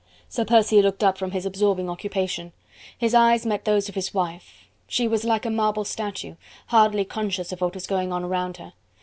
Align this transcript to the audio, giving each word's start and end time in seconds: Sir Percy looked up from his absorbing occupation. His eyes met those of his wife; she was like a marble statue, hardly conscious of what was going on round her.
Sir 0.27 0.45
Percy 0.45 0.81
looked 0.81 1.03
up 1.03 1.19
from 1.19 1.29
his 1.29 1.45
absorbing 1.45 1.87
occupation. 1.87 2.53
His 2.97 3.13
eyes 3.13 3.45
met 3.45 3.65
those 3.65 3.87
of 3.87 3.93
his 3.93 4.15
wife; 4.15 4.67
she 4.87 5.07
was 5.07 5.25
like 5.25 5.45
a 5.45 5.51
marble 5.51 5.85
statue, 5.85 6.37
hardly 6.69 7.05
conscious 7.05 7.51
of 7.51 7.61
what 7.61 7.75
was 7.75 7.85
going 7.85 8.11
on 8.11 8.25
round 8.27 8.57
her. 8.57 8.73